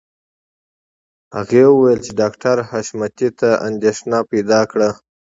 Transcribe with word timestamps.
هغې 1.37 1.63
وویل 1.69 1.99
چې 2.05 2.11
ډاکټر 2.19 2.57
حشمتي 2.69 3.29
ته 3.39 3.49
اندېښنه 3.67 4.19
پیدا 4.31 4.59
کړه 4.71 4.89